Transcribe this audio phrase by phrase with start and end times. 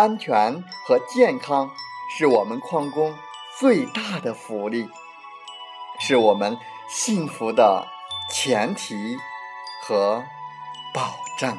[0.00, 1.70] 安全和健康
[2.16, 3.14] 是我们矿工
[3.58, 4.88] 最大的福利，
[5.98, 6.56] 是我们
[6.88, 7.86] 幸福的
[8.32, 9.18] 前提
[9.82, 10.24] 和
[10.94, 11.54] 保障。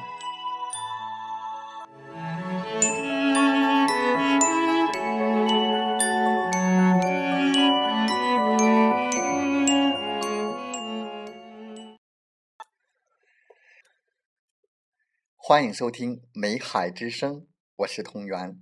[15.37, 17.33] 欢迎收听《美海之声》，
[17.81, 18.61] 我是同源。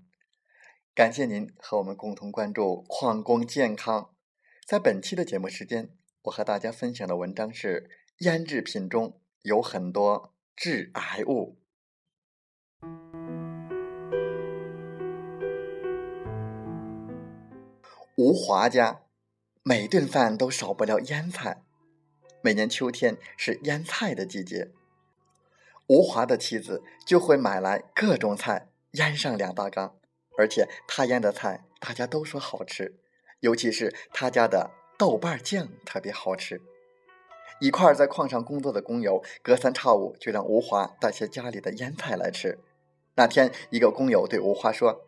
[0.93, 4.13] 感谢您和我们共同关注矿工健康。
[4.65, 5.89] 在本期的节目时间，
[6.23, 11.57] 我和大家分享的文章是：腌制品中有很多致癌物。
[18.15, 19.01] 吴华家
[19.63, 21.63] 每顿饭都少不了腌菜，
[22.41, 24.71] 每年秋天是腌菜的季节。
[25.87, 29.95] 吴华的妻子就会买来各种菜腌上两大缸，
[30.37, 32.95] 而且他腌的菜大家都说好吃，
[33.39, 36.61] 尤其是他家的豆瓣酱特别好吃。
[37.59, 42.57] 一块在矿上工作的工友隔三差五就让吴华带些家里的腌菜来吃。
[43.15, 45.05] 那天，一个工友对吴华说：“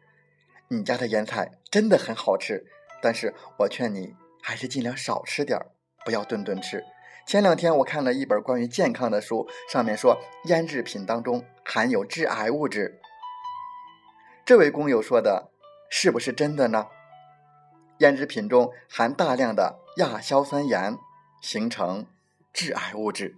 [0.69, 2.67] 你家的腌菜真的很好吃，
[3.01, 5.71] 但是我劝你还是尽量少吃点儿，
[6.05, 6.83] 不要顿顿吃。”
[7.25, 13.00] 前两天我看了一本关于健康的书，上面说腌制品当中含有致癌物质。
[14.45, 15.49] 这位工友说的
[15.89, 16.87] 是不是真的呢？
[17.99, 20.97] 腌制品中含大量的亚硝酸盐，
[21.41, 22.05] 形成
[22.51, 23.35] 致癌物质。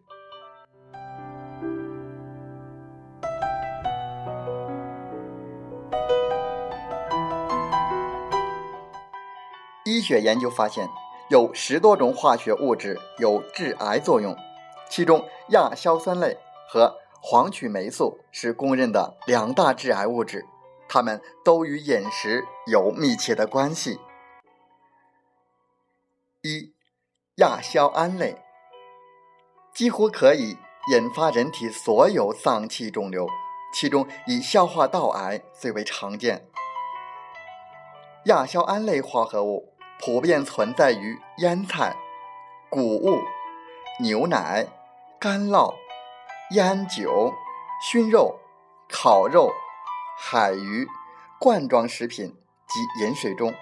[9.85, 10.87] 医学研究发现。
[11.29, 14.35] 有十多种化学物质有致癌作用，
[14.89, 16.37] 其中亚硝酸类
[16.67, 20.45] 和黄曲霉素是公认的两大致癌物质，
[20.93, 23.99] 它们都与饮食有密切的关系。
[26.43, 26.75] 一、
[27.37, 28.43] 亚硝胺类
[29.73, 30.59] 几乎可以
[30.91, 33.27] 引发人体所有脏器肿瘤，
[33.73, 36.47] 其中以消化道癌最为常见。
[38.25, 39.73] 亚硝胺类化合物。
[39.99, 41.95] 普遍存在于腌菜、
[42.69, 43.21] 谷物、
[44.01, 44.67] 牛奶、
[45.17, 45.75] 干酪、
[46.51, 47.33] 烟酒、
[47.81, 48.37] 熏肉、
[48.89, 49.53] 烤肉、
[50.17, 50.87] 海鱼、
[51.39, 52.35] 罐装食品
[52.67, 53.53] 及饮水中。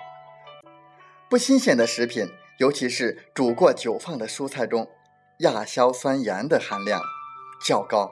[1.29, 2.27] 不新鲜的食品，
[2.59, 4.87] 尤其是煮过久放的蔬菜中，
[5.39, 7.01] 亚硝酸盐的含量
[7.65, 8.11] 较高。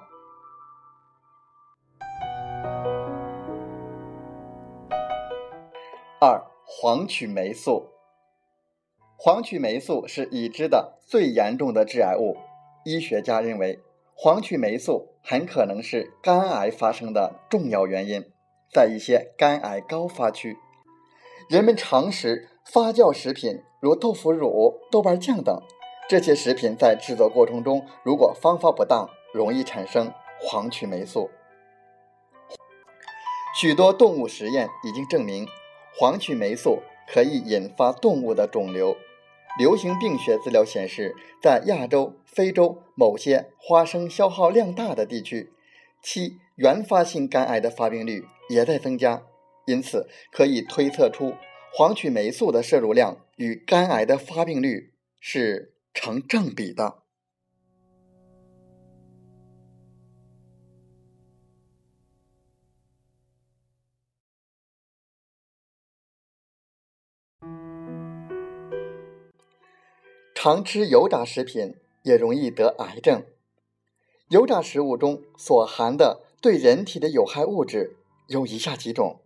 [6.21, 7.89] 二、黄曲霉素。
[9.17, 12.37] 黄曲霉素是已知的最严重的致癌物。
[12.85, 13.79] 医学家认为，
[14.21, 18.21] 黄曲霉素很可能是肝癌发生的重要原因。
[18.69, 20.57] 在一些肝癌高发区，
[21.47, 25.57] 人们常食发酵食品，如豆腐乳、豆瓣酱等。
[26.09, 30.11] 这些食品在制作过程中，如果方法不当，容易产生
[30.41, 31.29] 黄曲霉素。
[33.55, 35.47] 许多动物实验已经证明，
[35.97, 38.97] 黄曲霉素可以引发动物的肿瘤。
[39.57, 45.51] 流行病学资料显示，在亚洲、非洲某些花生消耗量大的地区，
[46.01, 49.23] 其原发性肝癌的发病率也在增加。
[49.65, 51.35] 因此，可以推测出
[51.73, 56.98] 黄曲霉素的摄入量与肝癌的发病率是成正比的。
[70.41, 73.25] 常吃油炸食品也容易得癌症。
[74.29, 77.97] 油炸食物中所含的对人体的有害物质
[78.27, 79.19] 有以下几种：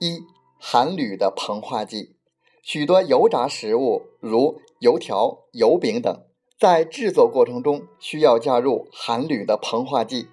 [0.00, 0.24] 一、
[0.58, 2.16] 含铝的膨化剂。
[2.64, 6.24] 许多油炸食物，如油条、油饼等，
[6.58, 10.26] 在制作过程中需要加入含铝的膨化剂。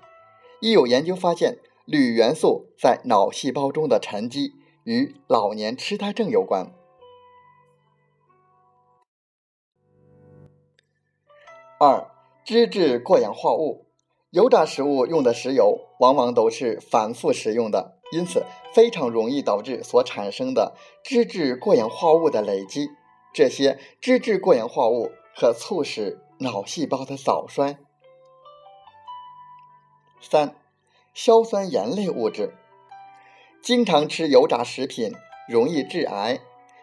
[0.62, 6.74] 已有研究发现，铝元素在脑细胞中的沉积与老年痴呆症有关。
[11.80, 12.10] 二、
[12.44, 13.86] 脂质过氧化物。
[14.32, 22.90] 油炸食物用的石油往往都是反复使用的，因此非常容易导致所产生的脂质过氧化物的累积。
[23.32, 27.78] 这些脂质过氧化物可促使脑细胞的早衰。
[30.20, 30.56] 三、
[31.14, 32.56] 硝酸盐类物质。
[33.62, 35.14] 经常吃油炸食品
[35.48, 36.40] 容易致癌，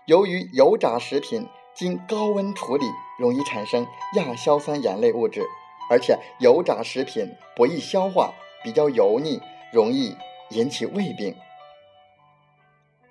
[0.07, 2.87] 由于油炸食品经高温处理，
[3.19, 5.47] 容易产生亚硝酸盐类物质。
[5.91, 8.33] 而且油炸食品不易消化，
[8.63, 9.41] 比较油腻，
[9.73, 10.17] 容易
[10.49, 11.37] 引起胃病。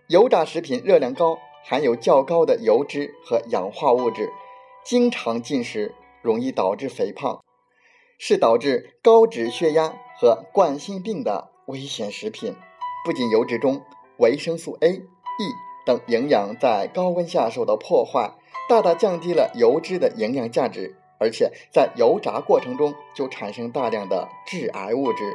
[0.08, 4.32] 油炸食品热量高，含有较高的油脂和氧化物质，
[4.84, 5.94] 经常进食
[6.24, 7.44] 容易导致肥胖，
[8.18, 12.56] 是导致高脂血压和冠心病的危险食品。
[13.06, 13.84] 不仅油脂中
[14.18, 15.04] 维生素 A、E
[15.86, 18.32] 等营养在高温下受到破坏，
[18.70, 20.96] 大大降低了油脂的营养价值。
[21.20, 25.34] 而且在油炸过程中就产生大量的致癌物质，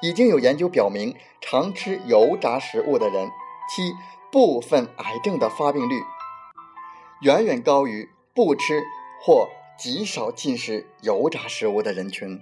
[0.00, 3.28] 已经有研究表明，常吃油炸食物的人，
[3.68, 3.92] 其
[4.30, 6.00] 部分癌症的发病率
[7.22, 8.80] 远远高于不吃
[9.20, 12.40] 或极少进食油炸食物的人群。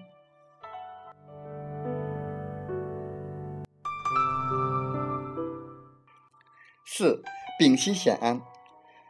[6.85, 7.23] 四、
[7.59, 8.43] 丙烯酰胺，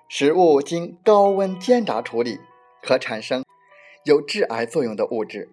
[0.08, 2.38] 食物经高温煎炸处理，
[2.82, 3.44] 可产生。
[4.04, 5.50] 有致癌作用的物质，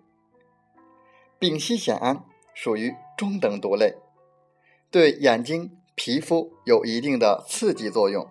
[1.40, 2.24] 丙烯酰胺
[2.54, 3.96] 属于中等毒类，
[4.92, 8.30] 对眼睛、皮肤有一定的刺激作用，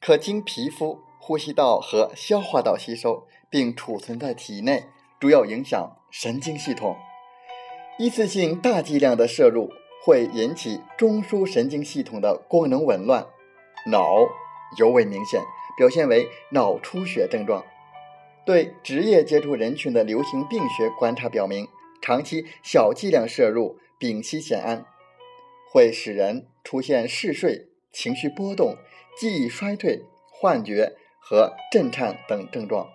[0.00, 4.86] 可经皮肤、呼吸道和消化道吸收，并储存在体内，
[5.20, 6.96] 主要影响神经系统。
[7.98, 9.70] 一次性大剂量的摄入
[10.02, 13.26] 会引起中枢神经系统的功能紊乱，
[13.88, 14.26] 脑
[14.78, 15.42] 尤为明显，
[15.76, 17.64] 表现为脑出血症状。
[18.46, 21.66] 对职业接触人群的流行病学观察表明，
[22.02, 24.84] 长期小剂量摄入丙烯酰胺，
[25.72, 28.76] 会使人出现嗜睡、情绪波动、
[29.16, 32.88] 记忆衰退、幻觉和震颤等症状。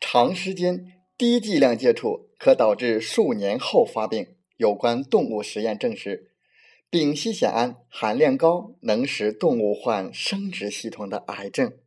[0.00, 4.34] 长时间低剂量接触可导致数年后发病。
[4.58, 6.31] 有关动物实验证实，
[6.92, 11.78] 丙烯酰胺含量高，能使动物患生殖系统的癌症。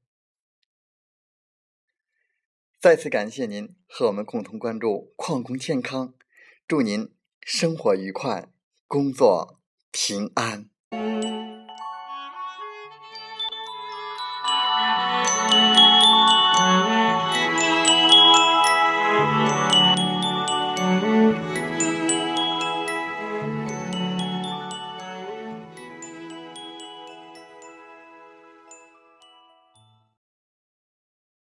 [2.82, 6.16] 再次感谢您和我们共同关注矿工健康，
[6.68, 8.50] 祝您生活愉快，
[8.88, 9.60] 工作
[9.92, 10.72] 平安。